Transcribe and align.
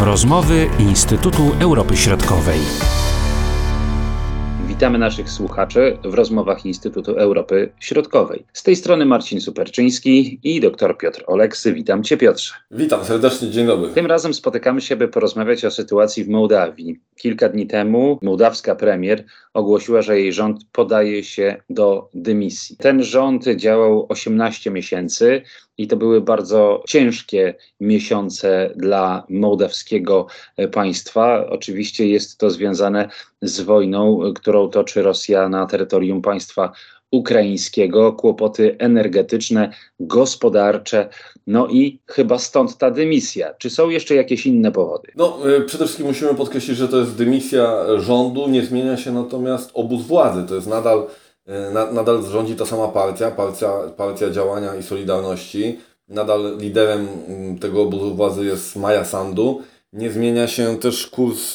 Rozmowy 0.00 0.66
Instytutu 0.78 1.42
Europy 1.60 1.96
Środkowej. 1.96 2.58
Witamy 4.66 4.98
naszych 4.98 5.30
słuchaczy 5.30 5.98
w 6.04 6.14
rozmowach 6.14 6.66
Instytutu 6.66 7.12
Europy 7.12 7.72
Środkowej. 7.80 8.44
Z 8.52 8.62
tej 8.62 8.76
strony 8.76 9.06
Marcin 9.06 9.40
Superczyński 9.40 10.40
i 10.42 10.60
dr 10.60 10.98
Piotr 10.98 11.24
Oleksy. 11.26 11.72
Witam 11.72 12.04
Cię, 12.04 12.16
Piotrze. 12.16 12.54
Witam 12.70 13.04
serdecznie, 13.04 13.50
dzień 13.50 13.66
dobry. 13.66 13.90
Tym 13.90 14.06
razem 14.06 14.34
spotykamy 14.34 14.80
się, 14.80 14.96
by 14.96 15.08
porozmawiać 15.08 15.64
o 15.64 15.70
sytuacji 15.70 16.24
w 16.24 16.28
Mołdawii. 16.28 17.00
Kilka 17.16 17.48
dni 17.48 17.66
temu 17.66 18.18
mołdawska 18.22 18.74
premier 18.74 19.24
ogłosiła, 19.54 20.02
że 20.02 20.20
jej 20.20 20.32
rząd 20.32 20.64
podaje 20.72 21.24
się 21.24 21.56
do 21.70 22.08
dymisji. 22.14 22.76
Ten 22.76 23.02
rząd 23.02 23.44
działał 23.44 24.06
18 24.08 24.70
miesięcy 24.70 25.42
i 25.78 25.88
to 25.88 25.96
były 25.96 26.20
bardzo 26.20 26.82
ciężkie 26.88 27.54
miesiące 27.80 28.70
dla 28.76 29.24
mołdawskiego 29.28 30.26
państwa. 30.72 31.46
Oczywiście 31.50 32.08
jest 32.08 32.38
to 32.38 32.50
związane 32.50 33.08
z 33.42 33.60
wojną, 33.60 34.20
którą 34.34 34.68
toczy 34.68 35.02
Rosja 35.02 35.48
na 35.48 35.66
terytorium 35.66 36.22
państwa 36.22 36.72
ukraińskiego, 37.10 38.12
kłopoty 38.12 38.76
energetyczne, 38.78 39.72
gospodarcze, 40.00 41.08
no 41.46 41.68
i 41.68 41.98
chyba 42.06 42.38
stąd 42.38 42.78
ta 42.78 42.90
dymisja. 42.90 43.54
Czy 43.58 43.70
są 43.70 43.88
jeszcze 43.88 44.14
jakieś 44.14 44.46
inne 44.46 44.72
powody? 44.72 45.12
No, 45.16 45.38
przede 45.66 45.84
wszystkim 45.84 46.06
musimy 46.06 46.34
podkreślić, 46.34 46.76
że 46.76 46.88
to 46.88 46.98
jest 46.98 47.16
dymisja 47.16 47.76
rządu, 47.98 48.48
nie 48.48 48.62
zmienia 48.62 48.96
się 48.96 49.12
natomiast 49.12 49.70
obóz 49.74 50.02
władzy. 50.02 50.44
To 50.48 50.54
jest 50.54 50.66
nadal, 50.66 50.98
na, 50.98 51.06
nadal 51.92 52.22
rządzi 52.22 52.56
ta 52.56 52.66
sama 52.66 52.88
partia, 52.88 53.30
partia, 53.30 53.72
partia 53.96 54.30
działania 54.30 54.74
i 54.76 54.82
solidarności. 54.82 55.78
Nadal 56.08 56.58
liderem 56.58 57.08
tego 57.60 57.82
obozu 57.82 58.14
władzy 58.14 58.44
jest 58.44 58.76
Maja 58.76 59.04
Sandu. 59.04 59.62
Nie 59.92 60.10
zmienia 60.10 60.48
się 60.48 60.78
też 60.78 61.06
kurs 61.06 61.52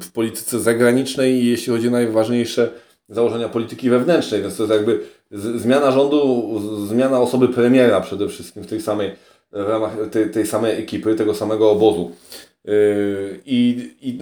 w 0.00 0.12
polityce 0.12 0.60
zagranicznej, 0.60 1.46
jeśli 1.46 1.72
chodzi 1.72 1.88
o 1.88 1.90
najważniejsze 1.90 2.70
założenia 3.08 3.48
polityki 3.48 3.90
wewnętrznej, 3.90 4.42
więc 4.42 4.56
to 4.56 4.62
jest 4.62 4.74
jakby 4.74 5.00
zmiana 5.30 5.90
rządu, 5.90 6.50
zmiana 6.88 7.20
osoby 7.20 7.48
premiera 7.48 8.00
przede 8.00 8.28
wszystkim 8.28 8.62
w 8.62 8.66
tej 8.66 8.80
samej, 8.80 9.12
w 9.52 9.68
ramach 9.68 9.92
tej, 10.10 10.30
tej 10.30 10.46
samej 10.46 10.78
ekipy, 10.78 11.14
tego 11.14 11.34
samego 11.34 11.70
obozu. 11.70 12.10
I, 13.46 13.90
I, 14.02 14.18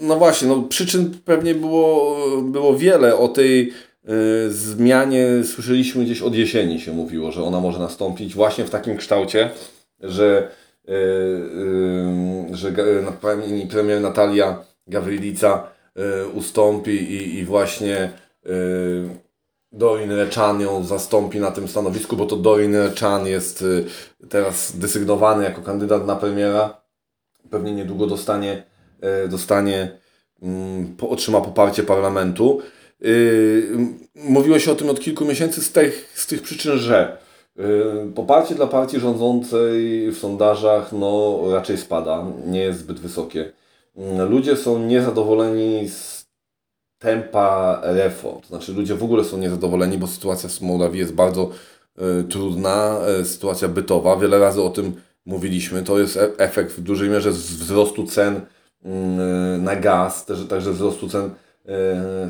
no 0.00 0.16
właśnie, 0.16 0.48
no 0.48 0.62
przyczyn 0.62 1.10
pewnie 1.24 1.54
było, 1.54 2.16
było 2.42 2.76
wiele. 2.76 3.16
O 3.16 3.28
tej 3.28 3.72
zmianie 4.48 5.44
słyszeliśmy 5.44 6.04
gdzieś 6.04 6.22
od 6.22 6.34
jesieni 6.34 6.80
się 6.80 6.92
mówiło, 6.92 7.32
że 7.32 7.42
ona 7.42 7.60
może 7.60 7.78
nastąpić 7.78 8.34
właśnie 8.34 8.64
w 8.64 8.70
takim 8.70 8.96
kształcie, 8.96 9.50
że, 10.00 10.48
że 12.52 12.72
premier 13.70 14.00
Natalia 14.00 14.64
Gawrylica 14.86 15.68
ustąpi 16.34 16.90
i, 16.90 17.38
i 17.38 17.44
właśnie 17.44 18.10
Dorin 19.72 20.10
Rechan 20.10 20.60
ją 20.60 20.84
zastąpi 20.84 21.40
na 21.40 21.50
tym 21.50 21.68
stanowisku, 21.68 22.16
bo 22.16 22.26
to 22.26 22.36
Dorin 22.36 22.76
Rechan 22.76 23.26
jest 23.26 23.64
teraz 24.28 24.76
desygnowany 24.78 25.44
jako 25.44 25.62
kandydat 25.62 26.06
na 26.06 26.16
premiera. 26.16 26.80
Pewnie 27.50 27.72
niedługo 27.72 28.06
dostanie, 28.06 28.62
dostanie 29.28 29.98
otrzyma 31.00 31.40
poparcie 31.40 31.82
parlamentu. 31.82 32.60
Mówiło 34.14 34.58
się 34.58 34.72
o 34.72 34.74
tym 34.74 34.90
od 34.90 35.00
kilku 35.00 35.24
miesięcy 35.24 35.62
z 35.62 35.72
tych, 35.72 36.12
z 36.14 36.26
tych 36.26 36.42
przyczyn, 36.42 36.78
że 36.78 37.18
poparcie 38.14 38.54
dla 38.54 38.66
partii 38.66 39.00
rządzącej 39.00 40.10
w 40.10 40.18
sondażach 40.18 40.92
no, 40.92 41.40
raczej 41.50 41.78
spada, 41.78 42.26
nie 42.46 42.60
jest 42.60 42.78
zbyt 42.78 43.00
wysokie 43.00 43.52
ludzie 44.28 44.56
są 44.56 44.78
niezadowoleni 44.78 45.88
z 45.88 46.26
tempa 46.98 47.80
reform. 47.82 48.40
To 48.40 48.46
znaczy 48.48 48.72
ludzie 48.72 48.94
w 48.94 49.04
ogóle 49.04 49.24
są 49.24 49.38
niezadowoleni, 49.38 49.98
bo 49.98 50.06
sytuacja 50.06 50.48
w 50.48 50.60
Mołdawii 50.60 51.00
jest 51.00 51.14
bardzo 51.14 51.50
y, 52.20 52.24
trudna, 52.24 53.00
sytuacja 53.24 53.68
bytowa. 53.68 54.16
Wiele 54.16 54.38
razy 54.38 54.62
o 54.62 54.70
tym 54.70 54.94
mówiliśmy. 55.26 55.82
To 55.82 55.98
jest 55.98 56.16
e 56.16 56.30
efekt 56.38 56.72
w 56.72 56.80
dużej 56.80 57.10
mierze 57.10 57.30
wzrostu 57.30 58.06
cen 58.06 58.36
y, 58.36 58.88
na 59.58 59.76
gaz, 59.76 60.26
także 60.48 60.72
wzrostu 60.72 61.08
cen, 61.08 61.30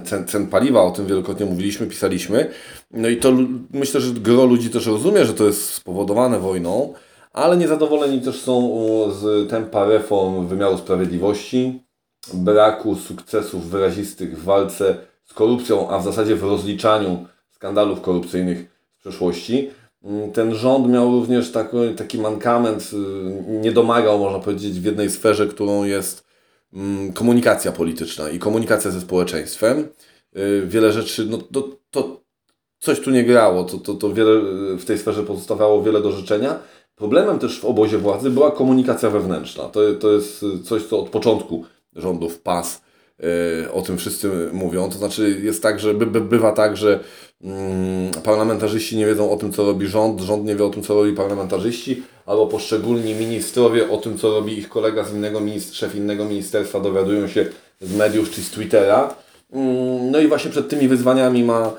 cen, 0.05 0.27
cen 0.27 0.47
paliwa. 0.47 0.83
O 0.83 0.91
tym 0.91 1.07
wielokrotnie 1.07 1.47
mówiliśmy, 1.47 1.87
pisaliśmy. 1.87 2.51
No 2.91 3.09
i 3.09 3.17
to 3.17 3.33
myślę, 3.73 4.01
że 4.01 4.13
gro 4.13 4.45
ludzi 4.45 4.71
też 4.71 4.87
rozumie, 4.87 5.25
że 5.25 5.35
to 5.35 5.45
jest 5.45 5.71
spowodowane 5.71 6.41
wojną 6.41 6.95
ale 7.37 7.57
niezadowoleni 7.57 8.21
też 8.21 8.41
są 8.41 8.71
z 9.13 9.51
tempa 9.51 9.85
reform 9.85 10.47
wymiaru 10.47 10.79
sprawiedliwości, 10.79 11.83
braku 12.35 12.95
sukcesów 12.95 13.71
wyrazistych 13.71 14.39
w 14.39 14.45
walce 14.45 14.97
z 15.25 15.35
korupcją, 15.35 15.91
a 15.91 15.99
w 15.99 16.05
zasadzie 16.05 16.37
w 16.37 16.43
rozliczaniu 16.43 17.27
skandalów 17.51 18.01
korupcyjnych 18.01 18.67
z 18.97 19.01
przeszłości. 19.01 19.71
Ten 20.33 20.55
rząd 20.55 20.89
miał 20.89 21.11
również 21.11 21.53
taki, 21.53 21.77
taki 21.97 22.19
mankament, 22.19 22.91
y, 22.93 22.97
nie 23.49 23.73
domagał, 23.73 24.19
można 24.19 24.39
powiedzieć, 24.39 24.81
w 24.81 24.85
jednej 24.85 25.11
sferze, 25.11 25.47
którą 25.47 25.85
jest 25.85 26.26
mm, 26.26 26.26
komunikacja 27.15 27.73
polityczna 27.73 28.31
i 28.31 28.39
komunikacja 28.39 28.91
ze 28.91 29.01
społeczeństwem. 29.01 29.89
Y, 30.37 30.63
wiele 30.67 30.93
rzeczy, 30.93 31.27
no 31.31 31.39
to, 31.39 31.69
to 31.91 32.21
coś 32.79 33.01
tu 33.01 33.11
nie 33.11 33.25
grało, 33.25 33.65
to, 33.65 33.79
to, 33.79 33.95
to 33.95 34.15
wiele, 34.15 34.41
w 34.79 34.85
tej 34.85 34.99
sferze 34.99 35.23
pozostawało 35.23 35.83
wiele 35.83 36.03
do 36.03 36.13
życzenia. 36.13 36.59
Problemem 36.95 37.39
też 37.39 37.61
w 37.61 37.65
obozie 37.65 37.99
władzy 37.99 38.31
była 38.31 38.51
komunikacja 38.51 39.11
wewnętrzna. 39.11 39.65
To, 39.65 39.81
to 40.01 40.13
jest 40.13 40.45
coś, 40.65 40.83
co 40.83 41.01
od 41.01 41.09
początku 41.09 41.65
rządów 41.97 42.39
PAS 42.39 42.83
yy, 43.19 43.73
o 43.73 43.83
tym 43.83 43.99
wszyscy 43.99 44.31
mówią. 44.53 44.91
To 44.91 44.99
znaczy 44.99 45.41
jest 45.43 45.63
tak, 45.63 45.81
że 45.81 45.95
by, 45.95 46.07
by, 46.07 46.21
bywa 46.21 46.53
tak, 46.53 46.77
że 46.77 47.01
yy, 47.41 47.51
parlamentarzyści 48.25 48.97
nie 48.97 49.07
wiedzą 49.07 49.31
o 49.31 49.37
tym, 49.37 49.53
co 49.53 49.67
robi 49.67 49.87
rząd, 49.87 50.21
rząd 50.21 50.45
nie 50.45 50.57
wie 50.57 50.65
o 50.65 50.71
tym, 50.71 50.83
co 50.83 50.95
robi 50.95 51.13
parlamentarzyści, 51.13 52.03
albo 52.27 52.47
poszczególni 52.47 53.15
ministrowie 53.15 53.91
o 53.91 53.97
tym, 53.97 54.19
co 54.19 54.31
robi 54.31 54.59
ich 54.59 54.69
kolega 54.69 55.05
z 55.05 55.13
innego, 55.13 55.41
szef 55.73 55.95
innego 55.95 56.25
ministerstwa 56.25 56.81
dowiadują 56.81 57.29
się 57.29 57.47
z 57.81 57.97
mediów 57.97 58.31
czy 58.31 58.43
z 58.43 58.51
Twittera. 58.51 59.15
Yy, 59.53 59.61
no 60.11 60.21
i 60.21 60.29
właśnie 60.29 60.51
przed 60.51 60.69
tymi 60.69 60.89
wyzwaniami 60.89 61.45
ma, 61.45 61.73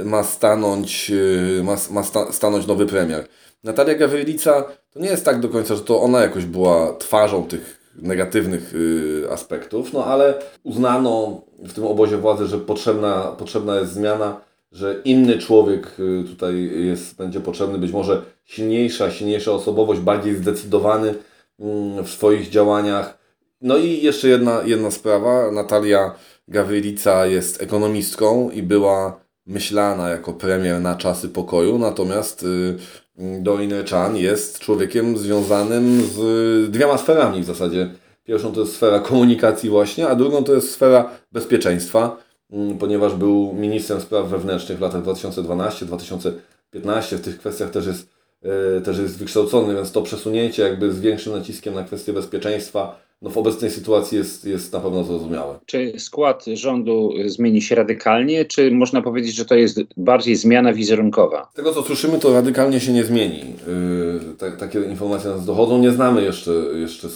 y, 0.00 0.04
ma, 0.04 0.24
stanąć, 0.24 1.10
y, 1.10 1.62
ma, 1.64 1.76
ma 1.90 2.02
sta, 2.02 2.32
stanąć 2.32 2.66
nowy 2.66 2.86
premier. 2.86 3.26
Natalia 3.64 3.94
Gawrylica 3.94 4.64
to 4.92 5.00
nie 5.00 5.08
jest 5.08 5.24
tak 5.24 5.40
do 5.40 5.48
końca, 5.48 5.74
że 5.74 5.80
to 5.80 6.00
ona 6.00 6.20
jakoś 6.20 6.44
była 6.44 6.94
twarzą 6.98 7.44
tych 7.46 7.80
negatywnych 7.94 8.74
y, 8.74 9.26
aspektów, 9.30 9.92
no 9.92 10.04
ale 10.04 10.34
uznano 10.62 11.40
w 11.58 11.72
tym 11.72 11.84
obozie 11.86 12.16
władzy, 12.16 12.46
że 12.46 12.58
potrzebna, 12.58 13.34
potrzebna 13.38 13.76
jest 13.76 13.92
zmiana, 13.92 14.40
że 14.72 15.00
inny 15.04 15.38
człowiek 15.38 16.00
y, 16.00 16.24
tutaj 16.24 16.70
jest, 16.86 17.16
będzie 17.16 17.40
potrzebny, 17.40 17.78
być 17.78 17.92
może 17.92 18.22
silniejsza, 18.44 19.10
silniejsza 19.10 19.52
osobowość, 19.52 20.00
bardziej 20.00 20.36
zdecydowany 20.36 21.08
y, 21.08 21.14
w 22.04 22.08
swoich 22.08 22.48
działaniach. 22.48 23.18
No 23.60 23.76
i 23.76 24.02
jeszcze 24.02 24.28
jedna, 24.28 24.62
jedna 24.64 24.90
sprawa. 24.90 25.50
Natalia 25.52 26.14
Gawrylica 26.48 27.26
jest 27.26 27.62
ekonomistką 27.62 28.50
i 28.50 28.62
była 28.62 29.20
myślana 29.46 30.08
jako 30.08 30.32
premier 30.32 30.80
na 30.80 30.96
czasy 30.96 31.28
pokoju, 31.28 31.78
natomiast 31.78 32.42
y, 32.42 32.76
Dorin 33.40 33.72
Chan 33.90 34.16
jest 34.16 34.58
człowiekiem 34.58 35.18
związanym 35.18 36.02
z 36.02 36.70
dwiema 36.70 36.98
sferami 36.98 37.40
w 37.40 37.44
zasadzie. 37.44 37.90
Pierwszą 38.24 38.52
to 38.52 38.60
jest 38.60 38.74
sfera 38.74 38.98
komunikacji 38.98 39.70
właśnie, 39.70 40.08
a 40.08 40.14
drugą 40.14 40.44
to 40.44 40.54
jest 40.54 40.70
sfera 40.70 41.10
bezpieczeństwa, 41.32 41.98
mm, 42.04 42.29
ponieważ 42.78 43.14
był 43.14 43.54
ministrem 43.54 44.00
spraw 44.00 44.28
wewnętrznych 44.28 44.78
w 44.78 44.80
latach 44.80 45.02
2012-2015. 45.02 47.16
W 47.16 47.20
tych 47.20 47.38
kwestiach 47.38 47.70
też 47.70 47.86
jest, 47.86 48.08
e, 48.42 48.80
też 48.80 48.98
jest 48.98 49.18
wykształcony, 49.18 49.74
więc 49.74 49.92
to 49.92 50.02
przesunięcie 50.02 50.62
jakby 50.62 50.92
z 50.92 51.00
większym 51.00 51.32
naciskiem 51.32 51.74
na 51.74 51.84
kwestie 51.84 52.12
bezpieczeństwa 52.12 53.00
no 53.22 53.30
w 53.30 53.38
obecnej 53.38 53.70
sytuacji 53.70 54.18
jest, 54.18 54.44
jest 54.44 54.72
na 54.72 54.80
pewno 54.80 55.04
zrozumiałe. 55.04 55.58
Czy 55.66 55.92
skład 55.98 56.44
rządu 56.54 57.12
zmieni 57.26 57.62
się 57.62 57.74
radykalnie, 57.74 58.44
czy 58.44 58.70
można 58.70 59.02
powiedzieć, 59.02 59.34
że 59.34 59.44
to 59.44 59.54
jest 59.54 59.80
bardziej 59.96 60.36
zmiana 60.36 60.72
wizerunkowa? 60.72 61.48
Z 61.52 61.54
tego 61.54 61.74
co 61.74 61.82
słyszymy, 61.82 62.18
to 62.18 62.32
radykalnie 62.32 62.80
się 62.80 62.92
nie 62.92 63.04
zmieni. 63.04 63.44
Yy, 64.40 64.52
takie 64.58 64.80
informacje 64.80 65.30
nas 65.30 65.44
dochodzą. 65.44 65.78
Nie 65.78 65.90
znamy 65.90 66.22
jeszcze, 66.22 66.52
jeszcze 66.74 67.08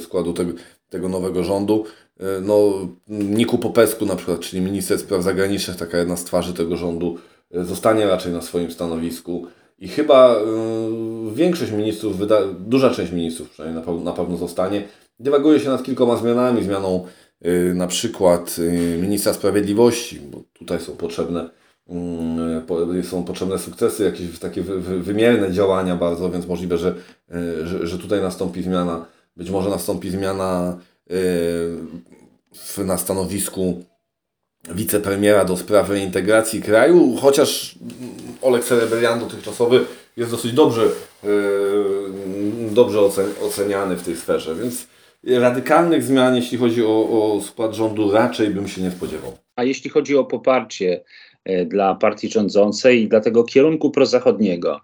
składu 0.00 0.32
tego, 0.32 0.52
tego 0.88 1.08
nowego 1.08 1.44
rządu. 1.44 1.84
Yy, 2.20 2.26
no, 2.42 2.72
Niku 3.08 3.58
Popesku 3.58 4.06
na 4.06 4.16
przykład, 4.16 4.40
czyli 4.40 4.62
minister 4.62 4.98
spraw 4.98 5.22
zagranicznych, 5.22 5.76
taka 5.76 5.98
jedna 5.98 6.16
z 6.16 6.24
twarzy 6.24 6.54
tego 6.54 6.76
rządu, 6.76 7.18
yy, 7.50 7.64
zostanie 7.64 8.06
raczej 8.06 8.32
na 8.32 8.42
swoim 8.42 8.70
stanowisku. 8.70 9.46
I 9.78 9.88
chyba 9.88 10.36
yy, 10.36 11.34
większość 11.34 11.72
ministrów, 11.72 12.16
duża 12.58 12.90
część 12.90 13.12
ministrów 13.12 13.50
przynajmniej 13.50 13.84
na, 13.86 13.92
na 13.92 14.12
pewno 14.12 14.36
zostanie. 14.36 14.82
Dywaguje 15.20 15.60
się 15.60 15.68
nad 15.68 15.82
kilkoma 15.82 16.16
zmianami, 16.16 16.64
zmianą 16.64 17.06
y, 17.46 17.74
na 17.74 17.86
przykład 17.86 18.56
y, 18.58 18.98
ministra 19.00 19.32
sprawiedliwości, 19.32 20.20
bo 20.20 20.42
tutaj 20.52 20.80
są 20.80 20.96
potrzebne 20.96 21.50
y, 23.00 23.02
są 23.02 23.24
potrzebne 23.24 23.58
sukcesy, 23.58 24.04
jakieś 24.04 24.38
takie 24.38 24.62
wy, 24.62 24.80
wy, 24.80 25.02
wymierne 25.02 25.52
działania 25.52 25.96
bardzo, 25.96 26.30
więc 26.30 26.46
możliwe, 26.46 26.78
że, 26.78 26.94
y, 27.34 27.66
że, 27.66 27.86
że 27.86 27.98
tutaj 27.98 28.20
nastąpi 28.20 28.62
zmiana 28.62 29.06
być 29.36 29.50
może 29.50 29.70
nastąpi 29.70 30.10
zmiana 30.10 30.78
w, 32.54 32.78
na 32.84 32.98
stanowisku 32.98 33.84
wicepremiera 34.74 35.44
do 35.44 35.56
spraw 35.56 35.90
reintegracji 35.90 36.62
kraju, 36.62 37.16
chociaż 37.20 37.78
Olek 38.42 38.64
Sereberian 38.64 39.20
dotychczasowy 39.20 39.84
jest 40.16 40.30
dosyć 40.30 40.52
dobrze, 40.52 40.82
dobrze 42.70 43.00
oceniany 43.42 43.96
w 43.96 44.02
tej 44.02 44.16
sferze, 44.16 44.54
więc 44.54 44.86
radykalnych 45.24 46.02
zmian, 46.02 46.36
jeśli 46.36 46.58
chodzi 46.58 46.84
o, 46.84 47.08
o 47.08 47.40
skład 47.42 47.74
rządu, 47.74 48.10
raczej 48.10 48.50
bym 48.50 48.68
się 48.68 48.82
nie 48.82 48.90
spodziewał. 48.90 49.32
A 49.56 49.64
jeśli 49.64 49.90
chodzi 49.90 50.16
o 50.16 50.24
poparcie 50.24 51.04
e, 51.44 51.64
dla 51.64 51.94
partii 51.94 52.28
rządzącej 52.28 53.02
i 53.02 53.08
dla 53.08 53.20
tego 53.20 53.44
kierunku 53.44 53.90
prozachodniego, 53.90 54.80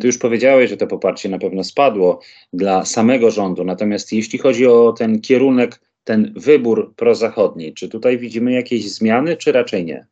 tu 0.00 0.06
już 0.06 0.18
powiedziałeś, 0.18 0.70
że 0.70 0.76
to 0.76 0.86
poparcie 0.86 1.28
na 1.28 1.38
pewno 1.38 1.64
spadło 1.64 2.20
dla 2.52 2.84
samego 2.84 3.30
rządu. 3.30 3.64
Natomiast 3.64 4.12
jeśli 4.12 4.38
chodzi 4.38 4.66
o 4.66 4.92
ten 4.92 5.20
kierunek, 5.20 5.80
ten 6.04 6.32
wybór 6.36 6.94
prozachodni, 6.96 7.74
czy 7.74 7.88
tutaj 7.88 8.18
widzimy 8.18 8.52
jakieś 8.52 8.92
zmiany, 8.92 9.36
czy 9.36 9.52
raczej 9.52 9.84
nie? 9.84 10.06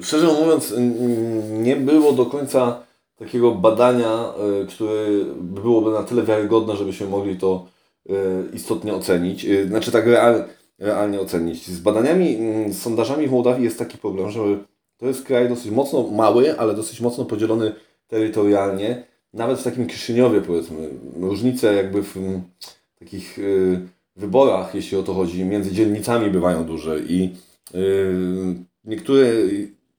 Szczerze 0.00 0.26
mówiąc, 0.26 0.74
nie 1.50 1.76
było 1.76 2.12
do 2.12 2.26
końca 2.26 2.82
takiego 3.16 3.54
badania, 3.54 4.32
e, 4.62 4.66
które 4.66 5.06
byłoby 5.40 5.90
na 5.90 6.02
tyle 6.02 6.22
wiarygodne, 6.22 6.76
żebyśmy 6.76 7.06
mogli 7.06 7.36
to 7.36 7.66
E, 8.08 8.14
istotnie 8.52 8.94
ocenić, 8.94 9.44
e, 9.44 9.66
znaczy 9.66 9.92
tak 9.92 10.06
real, 10.06 10.44
realnie 10.78 11.20
ocenić. 11.20 11.66
Z 11.66 11.80
badaniami, 11.80 12.38
z 12.68 12.82
sondażami 12.82 13.28
w 13.28 13.30
Mołdawii 13.30 13.64
jest 13.64 13.78
taki 13.78 13.98
problem, 13.98 14.30
że 14.30 14.40
to 14.96 15.06
jest 15.06 15.24
kraj 15.24 15.48
dosyć 15.48 15.70
mocno 15.70 16.02
mały, 16.02 16.58
ale 16.58 16.74
dosyć 16.74 17.00
mocno 17.00 17.24
podzielony 17.24 17.72
terytorialnie. 18.08 19.04
Nawet 19.34 19.58
w 19.58 19.64
takim 19.64 19.86
Kiszyniowie 19.86 20.40
powiedzmy, 20.40 20.88
różnice 21.20 21.74
jakby 21.74 22.02
w 22.02 22.16
mm, 22.16 22.42
takich 22.98 23.38
e, 23.38 23.42
wyborach, 24.16 24.74
jeśli 24.74 24.98
o 24.98 25.02
to 25.02 25.14
chodzi, 25.14 25.44
między 25.44 25.72
dzielnicami 25.72 26.30
bywają 26.30 26.64
duże 26.64 27.00
i 27.00 27.34
niektóre 28.84 29.26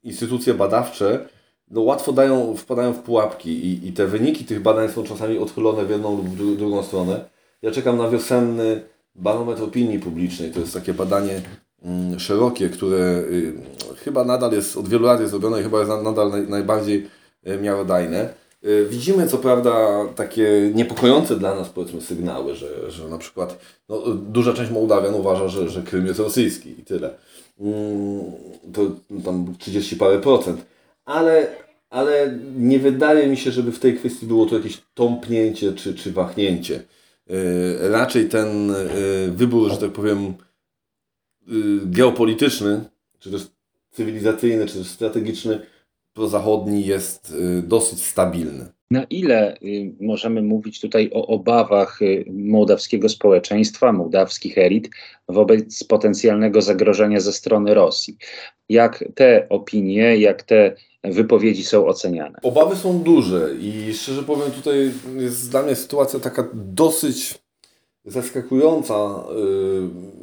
instytucje 0.04 0.54
badawcze 0.54 1.30
no, 1.72 1.82
łatwo 1.82 2.14
dają, 2.14 2.56
wpadają 2.56 2.94
w 2.94 3.00
pułapki 3.00 3.50
i, 3.50 3.88
i 3.88 3.94
te 3.94 4.08
wyniki 4.08 4.46
tych 4.46 4.62
badań 4.62 4.90
są 4.90 5.04
czasami 5.04 5.38
odchylone 5.38 5.86
w 5.86 5.90
jedną 5.90 6.18
lub 6.18 6.26
w 6.28 6.58
drugą 6.58 6.84
stronę. 6.84 7.26
Ja 7.62 7.72
czekam 7.72 7.98
na 7.98 8.10
wiosenny 8.10 8.82
barometr 9.16 9.64
opinii 9.64 10.00
publicznej. 10.00 10.52
To 10.52 10.60
jest 10.60 10.74
takie 10.74 10.94
badanie 10.94 11.42
mm, 11.84 12.20
szerokie, 12.20 12.70
które 12.70 12.98
y, 12.98 13.54
chyba 13.98 14.24
nadal 14.24 14.52
jest, 14.52 14.78
od 14.78 14.90
wielu 14.90 15.06
lat 15.06 15.22
jest 15.22 15.34
robione 15.34 15.60
i 15.60 15.64
chyba 15.64 15.80
jest 15.80 15.92
nadal 16.04 16.32
naj, 16.32 16.48
najbardziej 16.48 16.98
y, 16.98 17.10
miarodajne. 17.58 18.30
Y, 18.66 18.88
widzimy 18.90 19.28
co 19.28 19.38
prawda 19.38 20.06
takie 20.16 20.72
niepokojące 20.76 21.36
dla 21.36 21.56
nas 21.56 21.70
powiedzmy 21.70 22.02
sygnały, 22.02 22.56
że, 22.56 22.92
że 22.92 23.08
na 23.08 23.18
przykład 23.18 23.60
no, 23.90 24.02
duża 24.16 24.54
część 24.54 24.72
Mołdawian 24.72 25.14
uważa, 25.14 25.48
że, 25.48 25.70
że 25.70 25.82
Krym 25.82 26.06
jest 26.06 26.20
rosyjski 26.20 26.70
i 26.70 26.84
tyle. 26.84 27.14
Mm, 27.60 28.24
to 28.74 28.82
tam 29.26 29.56
30 29.60 29.96
parę 29.96 30.20
procent. 30.20 30.66
Ale, 31.06 31.48
ale 31.90 32.40
nie 32.58 32.80
wydaje 32.80 33.28
mi 33.28 33.38
się, 33.38 33.52
żeby 33.52 33.72
w 33.72 33.80
tej 33.80 33.98
kwestii 33.98 34.26
było 34.26 34.46
to 34.46 34.56
jakieś 34.56 34.82
tąpnięcie 34.94 35.74
czy, 35.74 35.96
czy 35.96 36.12
wahnięcie. 36.12 36.76
Y, 37.32 37.90
raczej 37.90 38.30
ten 38.30 38.74
wybór, 39.32 39.72
że 39.72 39.78
tak 39.78 39.92
powiem, 39.92 40.34
geopolityczny, 41.86 42.82
czy 43.20 43.32
też 43.32 43.42
cywilizacyjny, 43.92 44.66
czy 44.66 44.78
też 44.78 44.88
strategiczny, 44.88 45.60
prozachodni 46.20 46.86
jest 46.86 47.36
dosyć 47.64 48.06
stabilny. 48.06 48.66
Na 48.92 49.04
ile 49.04 49.58
możemy 50.00 50.42
mówić 50.42 50.82
tutaj 50.82 51.10
o 51.14 51.28
obawach 51.28 52.00
mołdawskiego 52.34 53.10
społeczeństwa, 53.10 53.94
mołdawskich 53.94 54.58
elit 54.58 54.90
wobec 55.30 55.84
potencjalnego 55.84 56.62
zagrożenia 56.62 57.20
ze 57.20 57.34
strony 57.34 57.74
Rosji? 57.74 58.18
Jak 58.70 59.06
te 59.16 59.50
opinie, 59.50 60.18
jak 60.18 60.44
te 60.44 60.76
wypowiedzi 61.04 61.64
są 61.64 61.88
oceniane. 61.88 62.40
Obawy 62.44 62.76
są 62.76 63.00
duże 63.00 63.50
i 63.62 63.94
szczerze 63.94 64.24
powiem, 64.24 64.52
tutaj 64.52 64.92
jest 65.18 65.52
dla 65.52 65.64
mnie 65.64 65.76
sytuacja 65.76 66.20
taka 66.20 66.48
dosyć 66.54 67.40
zaskakująca. 68.06 69.24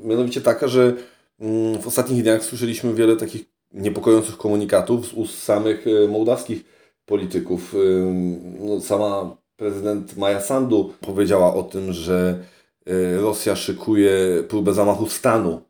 Mianowicie 0.04 0.40
taka, 0.40 0.68
że 0.68 0.94
yy, 1.40 1.78
w 1.78 1.86
ostatnich 1.86 2.22
dniach 2.22 2.44
słyszeliśmy 2.44 2.94
wiele 2.94 3.16
takich 3.16 3.55
niepokojących 3.76 4.36
komunikatów 4.36 5.06
z 5.06 5.12
ust 5.12 5.42
samych 5.42 5.86
yy, 5.86 6.08
mołdawskich 6.08 6.64
polityków. 7.04 7.74
Yy, 7.74 8.12
no, 8.60 8.80
sama 8.80 9.36
prezydent 9.56 10.16
Maja 10.16 10.40
Sandu 10.40 10.92
powiedziała 11.00 11.54
o 11.54 11.62
tym, 11.62 11.92
że 11.92 12.44
yy, 12.86 13.20
Rosja 13.20 13.56
szykuje 13.56 14.42
próbę 14.48 14.74
zamachu 14.74 15.06
stanu 15.08 15.60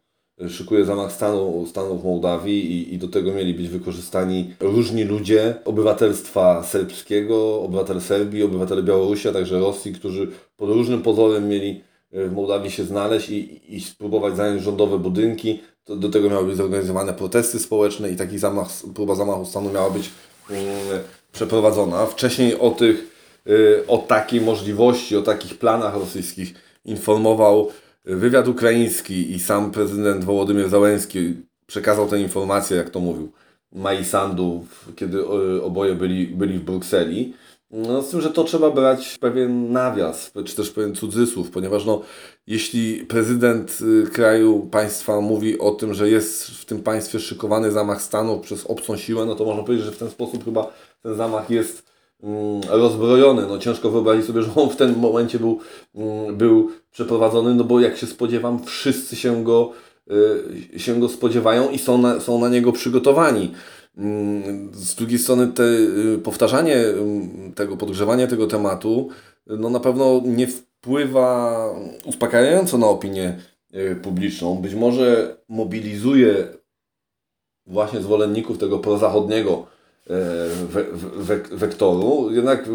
szykuje 0.49 0.85
zamach 0.85 1.13
stanu, 1.13 1.67
stanu 1.67 1.99
w 1.99 2.05
Mołdawii 2.05 2.73
i, 2.73 2.95
i 2.95 2.99
do 2.99 3.09
tego 3.09 3.33
mieli 3.33 3.55
być 3.55 3.69
wykorzystani 3.69 4.55
różni 4.61 5.05
ludzie 5.05 5.55
obywatelstwa 5.65 6.63
serbskiego, 6.63 7.63
obywatel 7.63 8.01
Serbii, 8.01 8.43
obywatel 8.43 8.85
Białorusi, 8.85 9.29
a 9.29 9.33
także 9.33 9.61
Rosji, 9.61 9.93
którzy 9.93 10.29
pod 10.57 10.71
różnym 10.71 11.03
pozorem 11.03 11.49
mieli 11.49 11.71
e, 11.71 11.83
w 12.13 12.33
Mołdawii 12.33 12.71
się 12.71 12.85
znaleźć 12.85 13.31
i, 13.31 13.75
i 13.77 13.81
spróbować 13.81 14.37
zająć 14.37 14.63
rządowe 14.63 14.99
budynki. 14.99 15.63
To, 15.85 15.97
do 15.97 16.09
tego 16.09 16.31
miały 16.31 16.47
być 16.47 16.57
zorganizowane 16.57 17.13
protesty 17.15 17.59
społeczne 17.59 18.11
i 18.11 18.17
taki 18.17 18.39
zamach, 18.39 18.69
próba 18.95 19.15
zamachu 19.15 19.45
stanu 19.45 19.71
miała 19.73 19.91
być 19.91 20.11
um, 20.51 20.59
przeprowadzona. 21.33 22.07
Wcześniej 22.07 22.59
o 22.59 22.71
tych, 22.71 23.11
y, 23.47 23.85
o 23.89 23.99
takiej 23.99 24.41
możliwości, 24.41 25.17
o 25.17 25.23
takich 25.23 25.59
planach 25.59 25.95
rosyjskich 25.95 26.55
informował 26.85 27.71
wywiad 28.05 28.49
ukraiński 28.49 29.33
i 29.33 29.41
sam 29.41 29.71
prezydent 29.71 30.25
Wołodymyr 30.25 30.69
Załęski 30.69 31.35
przekazał 31.67 32.09
tę 32.09 32.21
informację, 32.21 32.77
jak 32.77 32.91
to 32.91 33.01
mówił, 33.01 33.33
Mai 33.73 34.05
Sandu, 34.05 34.67
kiedy 34.97 35.19
e, 35.19 35.63
oboje 35.63 35.95
byli, 35.95 36.27
byli 36.27 36.59
w 36.59 36.65
Brukseli. 36.65 37.35
No, 37.71 38.03
z 38.03 38.11
tym, 38.11 38.21
że 38.21 38.31
to 38.31 38.45
trzeba 38.45 38.71
brać 38.71 39.19
pewien 39.21 39.73
nawias, 39.73 40.33
czy 40.45 40.57
też 40.57 40.71
pewien 40.71 40.95
cudzysłów, 40.95 41.51
ponieważ 41.51 41.85
no, 41.85 42.03
jeśli 42.47 43.07
prezydent 43.07 43.79
y, 43.81 44.11
kraju, 44.11 44.69
państwa 44.71 45.21
mówi 45.21 45.59
o 45.59 45.71
tym, 45.71 45.95
że 45.95 46.11
jest 46.11 46.47
w 46.51 46.65
tym 46.65 46.83
państwie 46.83 47.21
szykowany 47.21 47.71
zamach 47.71 48.03
stanu 48.03 48.41
przez 48.41 48.67
obcą 48.67 48.97
siłę, 48.97 49.27
no 49.27 49.35
to 49.35 49.45
można 49.45 49.63
powiedzieć, 49.63 49.87
że 49.87 49.93
w 49.93 49.99
ten 49.99 50.11
sposób 50.11 50.45
chyba 50.45 50.73
ten 51.03 51.15
zamach 51.15 51.51
jest 51.51 51.87
Mm, 52.23 52.61
rozbrojony. 52.69 53.47
No 53.47 53.59
ciężko 53.59 53.91
wyobrazić 53.91 54.27
sobie, 54.27 54.43
że 54.43 54.51
on 54.57 54.71
w 54.71 54.77
tym 54.77 54.99
momencie 54.99 55.39
był, 55.39 55.59
mm, 55.95 56.37
był 56.37 56.71
przeprowadzony, 56.93 57.55
no 57.55 57.65
bo 57.65 57.81
jak 57.81 57.97
się 57.97 58.07
spodziewam, 58.07 58.65
wszyscy 58.65 59.17
się 59.17 59.45
go, 59.45 59.73
y, 60.75 60.81
się 60.81 61.01
go 61.01 61.09
spodziewają 61.09 61.71
i 61.71 61.79
są 61.79 61.99
na, 61.99 62.21
są 62.21 62.41
na 62.41 62.49
niego 62.49 62.73
przygotowani. 62.73 63.53
Mm, 63.97 64.75
z 64.75 64.95
drugiej 64.95 65.19
strony 65.19 65.49
te 65.49 65.63
y, 65.63 66.19
powtarzanie 66.19 66.85
tego, 67.55 67.77
podgrzewanie 67.77 68.27
tego 68.27 68.47
tematu 68.47 69.09
no 69.47 69.71
na 69.71 69.81
pewno 69.81 70.23
nie 70.25 70.47
wpływa 70.47 71.71
uspokajająco 72.05 72.79
na 72.79 72.87
opinię 72.87 73.39
y, 73.75 73.97
publiczną. 74.03 74.57
Być 74.57 74.75
może 74.75 75.37
mobilizuje 75.49 76.49
właśnie 77.67 78.01
zwolenników 78.01 78.59
tego 78.59 78.79
prozachodniego 78.79 79.67
we, 80.69 80.85
we, 81.17 81.37
wektoru. 81.37 82.31
Jednak 82.31 82.69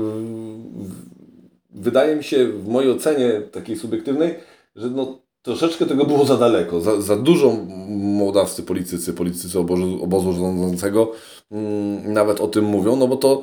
wydaje 1.69 2.15
mi 2.15 2.23
się, 2.23 2.47
w 2.47 2.67
mojej 2.67 2.91
ocenie 2.91 3.41
takiej 3.41 3.77
subiektywnej, 3.77 4.35
że 4.75 4.89
no, 4.89 5.21
troszeczkę 5.41 5.85
tego 5.85 6.05
było 6.05 6.25
za 6.25 6.37
daleko. 6.37 6.81
Za, 6.81 7.01
za 7.01 7.15
dużo 7.15 7.57
mołdawscy 7.89 8.63
politycy, 8.63 9.13
politycy 9.13 9.59
obozu, 9.59 10.03
obozu 10.03 10.33
rządzącego 10.33 11.11
mm, 11.51 12.13
nawet 12.13 12.41
o 12.41 12.47
tym 12.47 12.65
mówią, 12.65 12.95
no 12.95 13.07
bo 13.07 13.15
to 13.15 13.41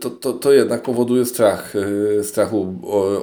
to, 0.00 0.10
to, 0.10 0.32
to 0.32 0.52
jednak 0.52 0.82
powoduje 0.82 1.24
strach, 1.24 1.76
y, 1.76 2.24
strach 2.24 2.52
u 2.52 2.74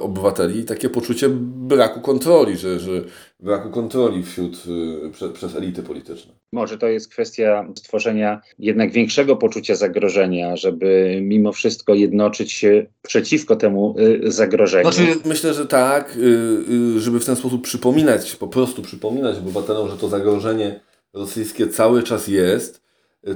obywateli 0.02 0.60
i 0.60 0.64
takie 0.64 0.88
poczucie 0.88 1.28
braku 1.28 2.00
kontroli, 2.00 2.56
że, 2.56 2.80
że 2.80 2.90
braku 3.40 3.70
kontroli 3.70 4.22
wśród, 4.22 4.64
y, 5.06 5.10
prze, 5.10 5.28
przez 5.28 5.56
elity 5.56 5.82
polityczne. 5.82 6.32
Może 6.52 6.78
to 6.78 6.86
jest 6.86 7.08
kwestia 7.08 7.68
stworzenia 7.78 8.40
jednak 8.58 8.92
większego 8.92 9.36
poczucia 9.36 9.74
zagrożenia, 9.74 10.56
żeby 10.56 11.18
mimo 11.22 11.52
wszystko 11.52 11.94
jednoczyć 11.94 12.52
się 12.52 12.86
przeciwko 13.02 13.56
temu 13.56 13.94
zagrożeniu. 14.24 14.92
Znaczy, 14.92 15.18
myślę, 15.24 15.54
że 15.54 15.66
tak, 15.66 16.18
żeby 16.96 17.20
w 17.20 17.24
ten 17.24 17.36
sposób 17.36 17.62
przypominać, 17.62 18.36
po 18.36 18.48
prostu 18.48 18.82
przypominać 18.82 19.38
obywatelom, 19.38 19.88
że 19.88 19.96
to 19.96 20.08
zagrożenie 20.08 20.80
rosyjskie 21.12 21.68
cały 21.68 22.02
czas 22.02 22.28
jest, 22.28 22.82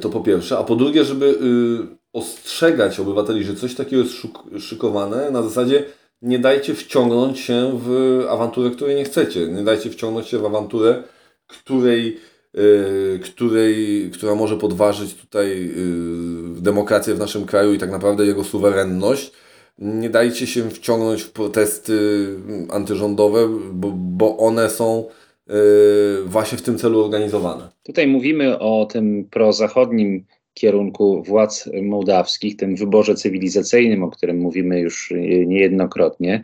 to 0.00 0.10
po 0.10 0.20
pierwsze, 0.20 0.58
a 0.58 0.64
po 0.64 0.76
drugie, 0.76 1.04
żeby 1.04 1.38
ostrzegać 2.12 3.00
obywateli, 3.00 3.44
że 3.44 3.54
coś 3.54 3.74
takiego 3.74 4.02
jest 4.02 4.14
szykowane 4.58 5.30
na 5.30 5.42
zasadzie 5.42 5.84
nie 6.22 6.38
dajcie 6.38 6.74
wciągnąć 6.74 7.38
się 7.38 7.78
w 7.82 8.20
awanturę, 8.28 8.70
której 8.70 8.96
nie 8.96 9.04
chcecie. 9.04 9.46
Nie 9.46 9.64
dajcie 9.64 9.90
wciągnąć 9.90 10.28
się 10.28 10.38
w 10.38 10.44
awanturę, 10.44 11.02
której, 11.46 12.16
yy, 12.54 13.20
której, 13.24 14.10
która 14.12 14.34
może 14.34 14.56
podważyć 14.56 15.14
tutaj 15.14 15.48
yy, 15.50 16.60
demokrację 16.60 17.14
w 17.14 17.18
naszym 17.18 17.46
kraju 17.46 17.72
i 17.72 17.78
tak 17.78 17.90
naprawdę 17.90 18.26
jego 18.26 18.44
suwerenność. 18.44 19.32
nie 19.78 20.10
dajcie 20.10 20.46
się 20.46 20.70
wciągnąć 20.70 21.22
w 21.22 21.32
protesty 21.32 22.26
antyrządowe, 22.70 23.48
bo, 23.72 23.92
bo 23.96 24.36
one 24.36 24.70
są 24.70 25.04
yy, 25.46 25.54
właśnie 26.26 26.58
w 26.58 26.62
tym 26.62 26.78
celu 26.78 27.04
organizowane. 27.04 27.68
Tutaj 27.82 28.06
mówimy 28.06 28.58
o 28.58 28.86
tym 28.86 29.24
prozachodnim 29.30 30.26
kierunku 30.54 31.22
władz 31.22 31.70
mołdawskich, 31.82 32.56
tym 32.56 32.76
wyborze 32.76 33.14
cywilizacyjnym, 33.14 34.02
o 34.02 34.10
którym 34.10 34.38
mówimy 34.38 34.80
już 34.80 35.12
niejednokrotnie. 35.46 36.42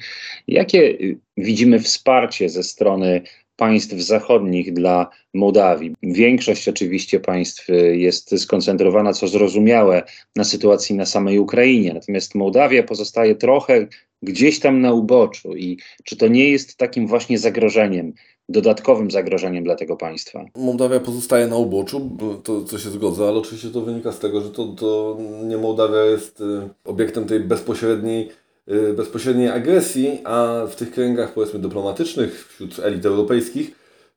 Jakie 0.48 0.98
widzimy 1.36 1.80
wsparcie 1.80 2.48
ze 2.48 2.62
strony 2.62 3.22
państw 3.56 3.94
zachodnich 3.94 4.72
dla 4.72 5.10
Mołdawii. 5.34 5.94
Większość 6.02 6.68
oczywiście 6.68 7.20
państw 7.20 7.66
jest 7.92 8.38
skoncentrowana, 8.40 9.12
co 9.12 9.28
zrozumiałe, 9.28 10.02
na 10.36 10.44
sytuacji 10.44 10.96
na 10.96 11.06
samej 11.06 11.38
Ukrainie, 11.38 11.94
natomiast 11.94 12.34
Mołdawia 12.34 12.82
pozostaje 12.82 13.34
trochę 13.34 13.86
gdzieś 14.22 14.60
tam 14.60 14.80
na 14.80 14.92
uboczu. 14.92 15.56
I 15.56 15.78
czy 16.04 16.16
to 16.16 16.28
nie 16.28 16.50
jest 16.50 16.76
takim 16.76 17.06
właśnie 17.06 17.38
zagrożeniem, 17.38 18.12
dodatkowym 18.48 19.10
zagrożeniem 19.10 19.64
dla 19.64 19.76
tego 19.76 19.96
państwa? 19.96 20.44
Mołdawia 20.56 21.00
pozostaje 21.00 21.46
na 21.46 21.56
uboczu, 21.56 22.10
to 22.44 22.64
co 22.64 22.78
się 22.78 22.90
zgodzę, 22.90 23.28
ale 23.28 23.38
oczywiście 23.38 23.68
to 23.68 23.80
wynika 23.80 24.12
z 24.12 24.18
tego, 24.18 24.40
że 24.40 24.50
to, 24.50 24.66
to 24.66 25.18
nie 25.44 25.56
Mołdawia 25.56 26.04
jest 26.04 26.40
y, 26.40 26.44
obiektem 26.84 27.24
tej 27.26 27.40
bezpośredniej 27.40 28.30
Y, 28.70 28.92
bezpośredniej 28.92 29.48
agresji, 29.48 30.20
a 30.24 30.66
w 30.70 30.76
tych 30.76 30.90
kręgach 30.90 31.32
powiedzmy 31.32 31.58
dyplomatycznych, 31.58 32.48
wśród 32.48 32.78
elit 32.78 33.06
europejskich, 33.06 33.70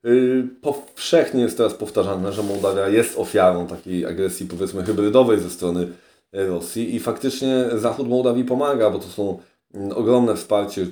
y, 0.05 0.47
powszechnie 0.61 1.41
jest 1.41 1.57
teraz 1.57 1.73
powtarzane, 1.73 2.33
że 2.33 2.43
Mołdawia 2.43 2.87
jest 2.87 3.17
ofiarą 3.17 3.67
takiej 3.67 4.05
agresji 4.05 4.45
powiedzmy 4.45 4.83
hybrydowej 4.83 5.39
ze 5.39 5.49
strony 5.49 5.87
Rosji 6.33 6.95
i 6.95 6.99
faktycznie 6.99 7.65
Zachód 7.73 8.09
Mołdawii 8.09 8.43
pomaga, 8.43 8.89
bo 8.89 8.99
to 8.99 9.07
są 9.07 9.39
mm, 9.73 9.91
ogromne 9.97 10.35
wsparcie, 10.35 10.87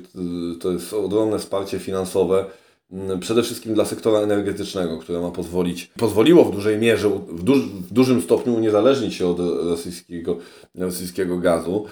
to 0.61 0.71
jest 0.71 0.93
ogromne 0.93 1.39
wsparcie 1.39 1.79
finansowe, 1.79 2.45
przede 3.19 3.43
wszystkim 3.43 3.73
dla 3.73 3.85
sektora 3.85 4.19
energetycznego, 4.19 4.97
które 4.97 5.21
ma 5.21 5.31
pozwolić, 5.31 5.91
pozwoliło 5.97 6.45
w 6.45 6.51
dużej 6.51 6.77
mierze, 6.77 7.09
w, 7.09 7.43
duż, 7.43 7.59
w 7.59 7.93
dużym 7.93 8.21
stopniu 8.21 8.55
uniezależnić 8.55 9.13
się 9.13 9.27
od 9.27 9.39
rosyjskiego, 9.39 10.37
rosyjskiego 10.75 11.37
gazu. 11.37 11.85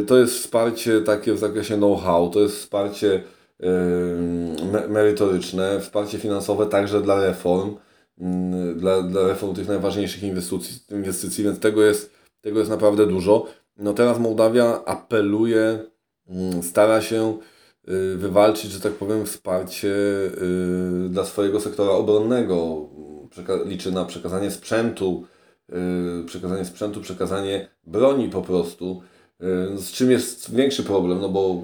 Y, 0.00 0.04
to 0.06 0.18
jest 0.18 0.34
wsparcie 0.34 1.00
takie 1.00 1.32
w 1.32 1.38
zakresie 1.38 1.76
know-how, 1.76 2.30
to 2.30 2.40
jest 2.40 2.56
wsparcie 2.56 3.22
y, 3.60 4.88
merytoryczne, 4.88 5.80
wsparcie 5.80 6.18
finansowe 6.18 6.66
także 6.66 7.00
dla 7.00 7.20
reform, 7.20 7.76
mm, 8.18 8.78
dla, 8.78 9.02
dla 9.02 9.26
reform 9.26 9.54
tych 9.54 9.68
najważniejszych 9.68 10.22
inwestycji, 10.22 10.80
inwestycji, 10.90 11.44
więc 11.44 11.58
tego 11.58 11.82
jest, 11.82 12.12
tego 12.40 12.58
jest 12.58 12.70
naprawdę 12.70 13.06
dużo. 13.06 13.46
No 13.76 13.92
teraz 13.92 14.18
Mołdawia 14.18 14.84
apeluje, 14.84 15.78
mm, 16.28 16.62
stara 16.62 17.00
się 17.00 17.38
wywalczyć, 18.16 18.70
że 18.70 18.80
tak 18.80 18.92
powiem, 18.92 19.26
wsparcie 19.26 19.88
y, 19.88 21.08
dla 21.08 21.24
swojego 21.24 21.60
sektora 21.60 21.90
obronnego. 21.90 22.88
liczy 23.64 23.92
na 23.92 24.04
przekazanie 24.04 24.50
sprzętu, 24.50 25.24
y, 26.22 26.24
przekazanie 26.26 26.64
sprzętu, 26.64 27.00
przekazanie 27.00 27.68
broni 27.86 28.28
po 28.28 28.42
prostu. 28.42 29.02
Z 29.76 29.92
czym 29.92 30.10
jest 30.10 30.54
większy 30.54 30.82
problem, 30.82 31.20
no 31.20 31.28
bo 31.28 31.62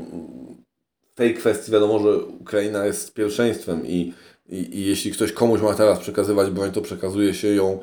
w 1.13 1.15
tej 1.15 1.35
kwestii 1.35 1.73
wiadomo, 1.73 1.99
że 1.99 2.19
Ukraina 2.19 2.87
jest 2.87 3.15
pierwszeństwem 3.15 3.87
i, 3.87 4.15
i, 4.49 4.79
i 4.79 4.87
jeśli 4.87 5.11
ktoś 5.11 5.33
komuś 5.33 5.61
ma 5.61 5.75
teraz 5.75 5.99
przekazywać 5.99 6.51
broń, 6.51 6.71
to 6.71 6.81
przekazuje 6.81 7.35
się 7.35 7.49
ją 7.49 7.81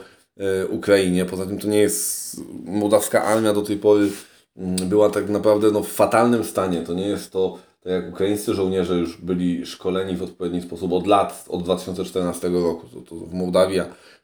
Ukrainie. 0.70 1.26
Poza 1.26 1.46
tym 1.46 1.60
to 1.60 1.68
nie 1.68 1.80
jest 1.80 2.38
mołdawska 2.66 3.24
armia 3.24 3.54
do 3.54 3.62
tej 3.62 3.78
pory 3.78 4.10
mm, 4.58 4.76
była 4.76 5.10
tak 5.10 5.30
naprawdę 5.30 5.72
no, 5.72 5.84
w 5.84 5.92
fatalnym 5.92 6.44
stanie. 6.44 6.82
To 6.82 6.94
nie 6.94 7.08
jest 7.08 7.32
to 7.32 7.58
tak 7.86 7.94
jak 7.94 8.10
ukraińscy 8.10 8.54
żołnierze 8.54 8.96
już 8.96 9.18
byli 9.18 9.66
szkoleni 9.66 10.16
w 10.16 10.24
odpowiedni 10.24 10.62
sposób 10.62 10.94
od 10.94 11.08
lat, 11.08 11.46
od 11.50 11.64
2014 11.64 12.50
roku, 12.50 12.88
to, 12.88 13.02
to 13.02 13.16
w 13.16 13.34
Mołdawii, 13.34 13.82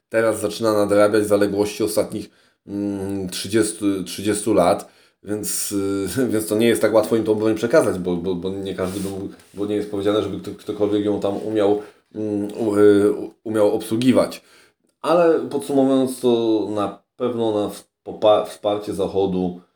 teraz 0.09 0.39
zaczyna 0.39 0.73
nadrabiać 0.73 1.27
zaległości 1.27 1.83
ostatnich 1.83 2.29
30, 3.31 3.85
mm, 3.85 4.05
30 4.05 4.53
lat, 4.53 4.91
więc, 5.23 5.73
więc 6.31 6.47
to 6.47 6.55
nie 6.55 6.67
jest 6.67 6.81
tak 6.81 6.93
łatwo 6.93 7.15
im 7.15 7.23
tą 7.23 7.35
broń 7.35 7.55
przekazać, 7.55 7.99
bo, 7.99 8.15
bo, 8.15 8.35
bo 8.35 8.49
nie 8.49 8.75
każdy 8.75 8.99
by 8.99 9.09
mógł, 9.09 9.29
bo 9.53 9.65
nie 9.65 9.75
jest 9.75 9.91
powiedziane, 9.91 10.23
żeby 10.23 10.39
kto, 10.39 10.51
ktokolwiek 10.51 11.05
ją 11.05 11.19
tam 11.19 11.37
umiał, 11.37 11.81
mm, 12.15 12.49
y, 12.77 13.13
umiał 13.43 13.71
obsługiwać. 13.71 14.41
Ale 15.01 15.39
podsumowując 15.39 16.19
to 16.19 16.67
na 16.75 17.03
pewno 17.15 17.69
na 17.69 17.69
wsparcie 18.45 18.93
Zachodu 18.93 19.59
Y, 19.59 19.70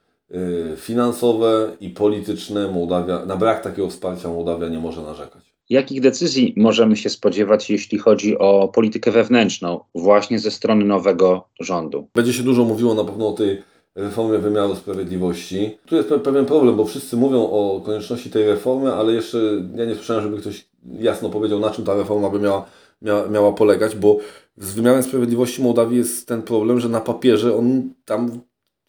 finansowe 0.77 1.71
i 1.81 1.89
polityczne 1.89 2.71
Mołdawia, 2.71 3.25
na 3.25 3.35
brak 3.37 3.63
takiego 3.63 3.89
wsparcia 3.89 4.29
Mołdawia 4.29 4.67
nie 4.67 4.79
może 4.79 5.01
narzekać. 5.01 5.55
Jakich 5.69 6.01
decyzji 6.01 6.53
możemy 6.57 6.97
się 6.97 7.09
spodziewać, 7.09 7.69
jeśli 7.69 7.97
chodzi 7.97 8.37
o 8.37 8.67
politykę 8.67 9.11
wewnętrzną, 9.11 9.79
właśnie 9.95 10.39
ze 10.39 10.51
strony 10.51 10.85
nowego 10.85 11.47
rządu? 11.59 12.07
Będzie 12.15 12.33
się 12.33 12.43
dużo 12.43 12.63
mówiło 12.63 12.93
na 12.93 13.03
pewno 13.03 13.27
o 13.27 13.33
tej 13.33 13.61
reformie 13.95 14.37
wymiaru 14.37 14.75
sprawiedliwości. 14.75 15.77
Tu 15.85 15.95
jest 15.95 16.09
pewien 16.09 16.45
problem, 16.45 16.75
bo 16.75 16.85
wszyscy 16.85 17.17
mówią 17.17 17.49
o 17.49 17.81
konieczności 17.85 18.29
tej 18.29 18.45
reformy, 18.45 18.93
ale 18.93 19.13
jeszcze 19.13 19.37
ja 19.75 19.85
nie 19.85 19.95
słyszałem, 19.95 20.23
żeby 20.23 20.37
ktoś 20.37 20.67
jasno 20.99 21.29
powiedział, 21.29 21.59
na 21.59 21.69
czym 21.69 21.85
ta 21.85 21.95
reforma 21.95 22.29
by 22.29 22.39
miała, 22.39 22.65
miała, 23.01 23.27
miała 23.29 23.53
polegać, 23.53 23.95
bo 23.95 24.17
z 24.57 24.73
wymiarem 24.73 25.03
sprawiedliwości 25.03 25.61
Mołdawii 25.61 25.97
jest 25.97 26.27
ten 26.27 26.41
problem, 26.41 26.79
że 26.79 26.89
na 26.89 27.01
papierze 27.01 27.57
on 27.57 27.93
tam 28.05 28.39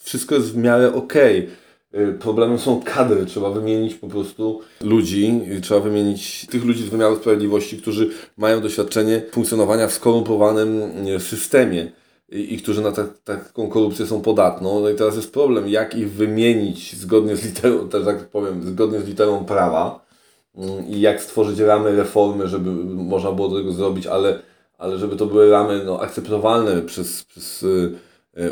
wszystko 0.06 0.34
jest 0.34 0.52
w 0.52 0.56
miarę 0.56 0.94
okej. 0.94 1.38
Okay. 1.38 2.12
Problemem 2.18 2.58
są 2.58 2.82
kadry, 2.84 3.26
trzeba 3.26 3.50
wymienić 3.50 3.94
po 3.94 4.08
prostu 4.08 4.60
ludzi, 4.80 5.40
trzeba 5.62 5.80
wymienić 5.80 6.46
tych 6.46 6.64
ludzi 6.64 6.82
z 6.82 6.88
wymiaru 6.88 7.16
sprawiedliwości, 7.16 7.78
którzy 7.78 8.10
mają 8.36 8.60
doświadczenie 8.60 9.22
funkcjonowania 9.30 9.88
w 9.88 9.92
skorumpowanym 9.92 10.92
systemie 11.18 11.92
i, 12.28 12.54
i 12.54 12.58
którzy 12.58 12.82
na 12.82 12.92
tak, 12.92 13.18
taką 13.24 13.68
korupcję 13.68 14.06
są 14.06 14.20
podatną. 14.20 14.80
No 14.80 14.88
i 14.90 14.94
teraz 14.94 15.16
jest 15.16 15.32
problem, 15.32 15.68
jak 15.68 15.94
ich 15.94 16.12
wymienić 16.12 16.96
zgodnie 16.96 17.36
z 17.36 17.44
literą, 17.44 17.88
też 17.88 18.04
tak 18.04 18.28
powiem, 18.28 18.62
zgodnie 18.62 19.00
z 19.00 19.08
literą 19.08 19.44
prawa 19.44 20.06
mm, 20.56 20.88
i 20.88 21.00
jak 21.00 21.22
stworzyć 21.22 21.58
ramy 21.58 21.96
reformy, 21.96 22.48
żeby 22.48 22.70
można 22.94 23.32
było 23.32 23.56
tego 23.56 23.72
zrobić, 23.72 24.06
ale, 24.06 24.38
ale 24.78 24.98
żeby 24.98 25.16
to 25.16 25.26
były 25.26 25.50
ramy 25.50 25.82
no, 25.84 26.00
akceptowalne 26.00 26.82
przez, 26.82 27.24
przez 27.24 27.62
y, 27.62 27.92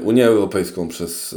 Unię 0.04 0.26
Europejską, 0.26 0.88
przez 0.88 1.36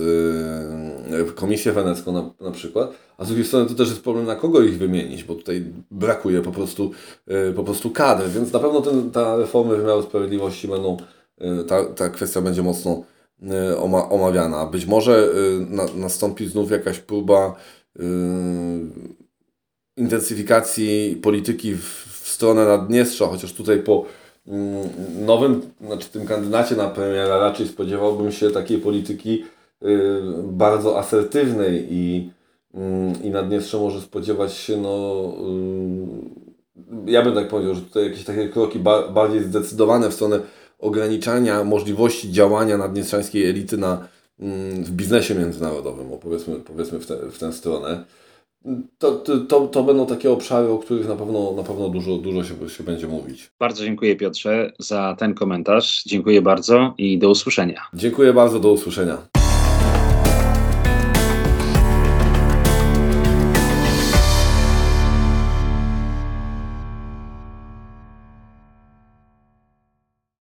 e, 1.11 1.31
Komisję 1.31 1.71
Wenecką 1.71 2.11
na, 2.11 2.31
na 2.41 2.51
przykład, 2.51 2.91
a 3.17 3.25
z 3.25 3.27
drugiej 3.27 3.45
strony 3.45 3.65
to 3.69 3.73
też 3.73 3.89
jest 3.89 4.01
problem, 4.01 4.25
na 4.25 4.35
kogo 4.35 4.61
ich 4.61 4.77
wymienić, 4.77 5.23
bo 5.23 5.35
tutaj 5.35 5.65
brakuje 5.91 6.41
po 6.41 6.51
prostu, 6.51 6.91
e, 7.27 7.53
po 7.53 7.63
prostu 7.63 7.89
kadry, 7.89 8.29
więc 8.29 8.53
na 8.53 8.59
pewno 8.59 8.81
ten, 8.81 9.11
ta 9.11 9.37
reformy 9.37 9.77
wymiaru 9.77 10.03
sprawiedliwości 10.03 10.67
będą, 10.67 10.97
ta, 11.67 11.85
ta 11.85 12.09
kwestia 12.09 12.41
będzie 12.41 12.63
mocno 12.63 13.03
oma, 13.79 14.09
omawiana. 14.09 14.65
Być 14.65 14.85
może 14.85 15.29
na, 15.69 15.85
nastąpi 15.95 16.47
znów 16.47 16.71
jakaś 16.71 16.99
próba 16.99 17.55
intensyfikacji 19.97 21.19
polityki 21.21 21.75
w, 21.75 21.83
w 22.23 22.27
stronę 22.29 22.65
Naddniestrza, 22.65 23.27
chociaż 23.27 23.53
tutaj 23.53 23.79
po 23.79 24.05
nowym, 25.25 25.61
znaczy 25.81 26.09
tym 26.09 26.25
kandydacie 26.25 26.75
na 26.75 26.87
premiera 26.87 27.37
raczej 27.37 27.67
spodziewałbym 27.67 28.31
się 28.31 28.51
takiej 28.51 28.77
polityki 28.77 29.43
y, 29.83 30.21
bardzo 30.43 30.99
asertywnej 30.99 31.87
i, 31.89 32.31
mm, 32.73 33.23
i 33.23 33.29
Naddniestrze 33.29 33.77
może 33.77 34.01
spodziewać 34.01 34.53
się, 34.53 34.77
no 34.77 35.23
y, 37.05 37.11
ja 37.11 37.21
bym 37.21 37.35
tak 37.35 37.47
powiedział, 37.47 37.75
że 37.75 37.81
tutaj 37.81 38.03
jakieś 38.03 38.23
takie 38.23 38.49
kroki 38.49 38.79
bardziej 39.13 39.43
zdecydowane 39.43 40.09
w 40.09 40.13
stronę 40.13 40.39
ograniczania 40.79 41.63
możliwości 41.63 42.31
działania 42.31 42.77
naddniestrzańskiej 42.77 43.49
elity 43.49 43.77
na, 43.77 44.07
mm, 44.39 44.83
w 44.83 44.91
biznesie 44.91 45.35
międzynarodowym, 45.35 46.07
powiedzmy, 46.21 46.55
powiedzmy 46.55 46.99
w, 46.99 47.07
te, 47.07 47.31
w 47.31 47.39
tę 47.39 47.53
stronę 47.53 48.03
to, 48.97 49.11
to, 49.47 49.67
to 49.67 49.83
będą 49.83 50.05
takie 50.05 50.31
obszary, 50.31 50.69
o 50.69 50.77
których 50.77 51.07
na 51.07 51.15
pewno, 51.15 51.53
na 51.57 51.63
pewno 51.63 51.89
dużo, 51.89 52.17
dużo 52.17 52.43
się, 52.43 52.69
się 52.69 52.83
będzie 52.83 53.07
mówić. 53.07 53.51
Bardzo 53.59 53.83
dziękuję 53.83 54.15
Piotrze 54.15 54.71
za 54.79 55.15
ten 55.19 55.33
komentarz. 55.33 56.03
Dziękuję 56.03 56.41
bardzo 56.41 56.93
i 56.97 57.17
do 57.17 57.29
usłyszenia. 57.29 57.81
Dziękuję 57.93 58.33
bardzo, 58.33 58.59
do 58.59 58.71
usłyszenia. 58.71 59.17